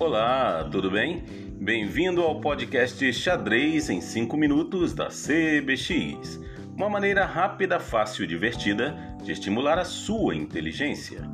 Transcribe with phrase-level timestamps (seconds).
[0.00, 1.24] Olá, tudo bem?
[1.60, 6.38] Bem-vindo ao podcast Xadrez em 5 minutos da CBX.
[6.76, 11.28] Uma maneira rápida, fácil e divertida de estimular a sua inteligência.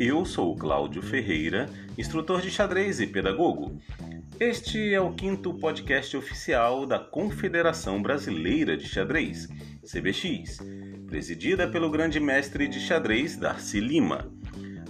[0.00, 1.66] Eu sou Cláudio Ferreira,
[1.96, 3.80] instrutor de xadrez e pedagogo.
[4.40, 9.46] Este é o quinto podcast oficial da Confederação Brasileira de Xadrez,
[9.84, 10.58] CBX,
[11.06, 14.28] presidida pelo grande mestre de xadrez Darcy Lima.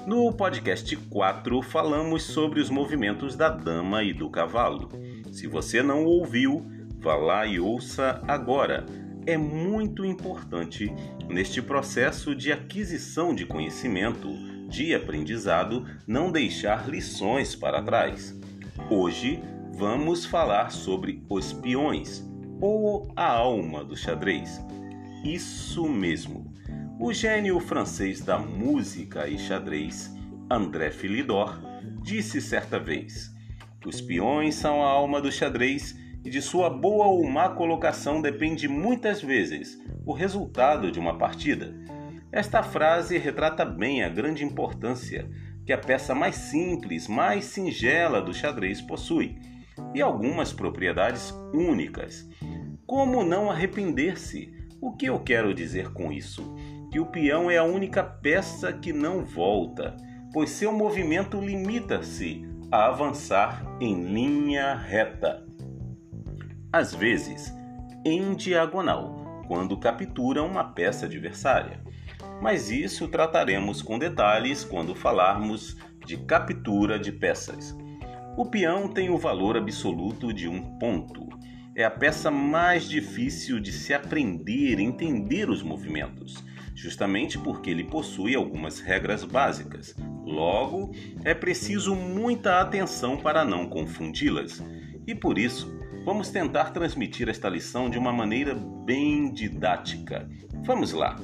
[0.07, 4.89] No podcast 4 falamos sobre os movimentos da dama e do cavalo.
[5.31, 6.67] Se você não ouviu,
[6.99, 8.87] vá lá e ouça agora.
[9.27, 10.91] É muito importante
[11.29, 14.29] neste processo de aquisição de conhecimento,
[14.69, 18.35] de aprendizado, não deixar lições para trás.
[18.91, 19.43] Hoje
[19.75, 22.27] vamos falar sobre os peões
[22.61, 24.61] ou a alma do xadrez.
[25.25, 26.55] Isso mesmo.
[27.01, 30.15] O gênio francês da música e xadrez,
[30.51, 31.59] André Philidor,
[32.03, 33.35] disse certa vez:
[33.85, 38.69] Os peões são a alma do xadrez e de sua boa ou má colocação depende
[38.69, 41.75] muitas vezes o resultado de uma partida.
[42.31, 45.29] Esta frase retrata bem a grande importância
[45.67, 49.37] que a peça mais simples, mais singela do xadrez possui
[49.95, 52.29] e algumas propriedades únicas.
[52.87, 54.58] Como não arrepender-se?
[54.81, 56.55] O que eu quero dizer com isso?
[56.91, 59.97] que o peão é a única peça que não volta,
[60.33, 65.45] pois seu movimento limita-se a avançar em linha reta.
[66.73, 67.55] Às vezes,
[68.05, 71.81] em diagonal, quando captura uma peça adversária.
[72.41, 75.77] Mas isso trataremos com detalhes quando falarmos
[76.07, 77.77] de captura de peças.
[78.37, 81.27] O peão tem o valor absoluto de um ponto.
[81.79, 87.85] É a peça mais difícil de se aprender e entender os movimentos justamente porque ele
[87.85, 89.95] possui algumas regras básicas.
[90.25, 90.93] Logo,
[91.25, 94.61] é preciso muita atenção para não confundi-las.
[95.07, 95.73] E por isso,
[96.05, 100.29] vamos tentar transmitir esta lição de uma maneira bem didática.
[100.65, 101.15] Vamos lá.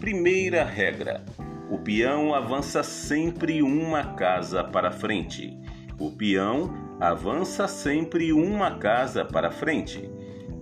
[0.00, 1.26] Primeira regra:
[1.70, 5.54] o peão avança sempre uma casa para frente.
[5.98, 10.10] O peão avança sempre uma casa para frente.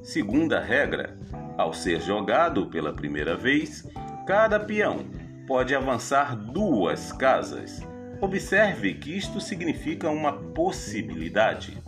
[0.03, 1.19] Segunda regra:
[1.57, 3.85] ao ser jogado pela primeira vez,
[4.29, 5.07] Cada peão
[5.47, 7.81] pode avançar duas casas.
[8.21, 11.79] Observe que isto significa uma possibilidade.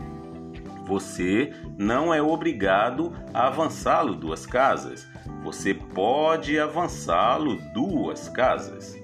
[0.86, 5.06] Você não é obrigado a avançá-lo duas casas.
[5.44, 8.98] Você pode avançá-lo duas casas.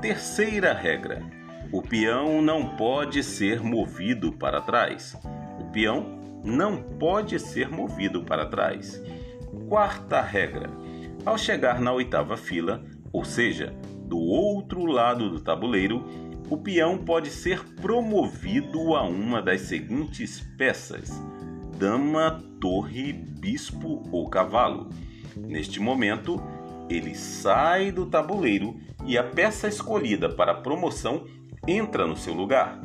[0.00, 1.22] Terceira regra:
[1.74, 5.16] o peão não pode ser movido para trás.
[5.58, 9.02] O peão não pode ser movido para trás.
[9.68, 10.70] Quarta regra:
[11.26, 13.74] ao chegar na oitava fila, ou seja,
[14.06, 16.04] do outro lado do tabuleiro,
[16.48, 21.20] o peão pode ser promovido a uma das seguintes peças:
[21.76, 24.90] dama, torre, bispo ou cavalo.
[25.36, 26.40] Neste momento,
[26.88, 31.24] ele sai do tabuleiro e a peça escolhida para promoção
[31.66, 32.80] entra no seu lugar.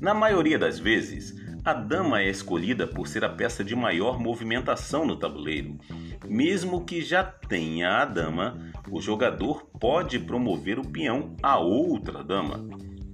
[0.00, 1.34] Na maioria das vezes,
[1.64, 5.76] a dama é escolhida por ser a peça de maior movimentação no tabuleiro.
[6.24, 8.56] Mesmo que já tenha a dama,
[8.88, 12.64] o jogador pode promover o peão a outra dama.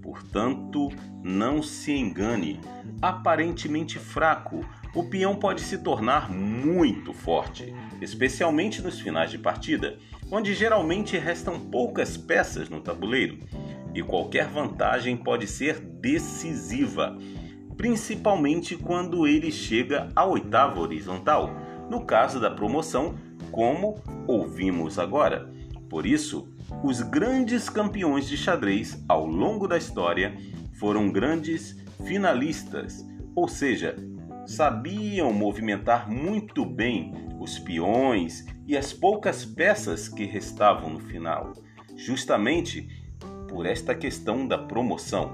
[0.02, 0.90] Portanto,
[1.24, 2.60] não se engane.
[3.00, 4.62] Aparentemente fraco,
[4.94, 9.96] o peão pode se tornar muito forte, especialmente nos finais de partida,
[10.30, 13.38] onde geralmente restam poucas peças no tabuleiro,
[13.94, 17.16] e qualquer vantagem pode ser decisiva
[17.76, 21.50] principalmente quando ele chega à oitava horizontal,
[21.90, 23.16] no caso da promoção,
[23.50, 25.50] como ouvimos agora.
[25.88, 26.48] Por isso,
[26.82, 30.36] os grandes campeões de xadrez ao longo da história
[30.74, 31.76] foram grandes
[32.06, 33.96] finalistas, ou seja,
[34.46, 41.52] sabiam movimentar muito bem os peões e as poucas peças que restavam no final,
[41.96, 43.01] justamente
[43.52, 45.30] por esta questão da promoção.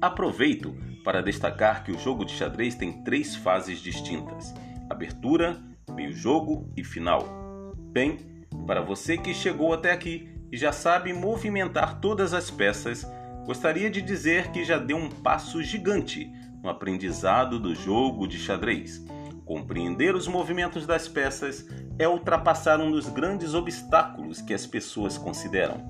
[0.00, 4.54] Aproveito para destacar que o jogo de xadrez tem três fases distintas:
[4.88, 5.62] abertura,
[5.94, 7.74] meio-jogo e final.
[7.92, 8.18] Bem,
[8.66, 13.06] para você que chegou até aqui e já sabe movimentar todas as peças,
[13.44, 16.32] gostaria de dizer que já deu um passo gigante
[16.62, 19.04] no aprendizado do jogo de xadrez.
[19.44, 25.88] Compreender os movimentos das peças é ultrapassar um dos grandes obstáculos que as pessoas consideram.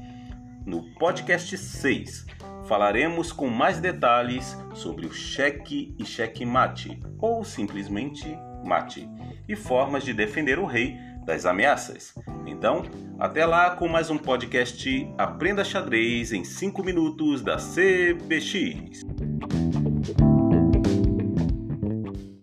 [0.66, 2.26] No podcast 6,
[2.66, 9.08] falaremos com mais detalhes sobre o cheque e cheque-mate, ou simplesmente mate,
[9.48, 12.12] e formas de defender o rei das ameaças.
[12.44, 12.82] Então,
[13.16, 19.06] até lá com mais um podcast Aprenda Xadrez em 5 minutos da CBX.